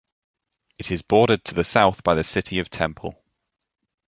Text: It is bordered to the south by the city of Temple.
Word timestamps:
It 0.79 0.89
is 0.89 1.03
bordered 1.03 1.45
to 1.45 1.53
the 1.53 1.63
south 1.63 2.01
by 2.03 2.15
the 2.15 2.23
city 2.23 2.57
of 2.57 2.71
Temple. 2.71 3.23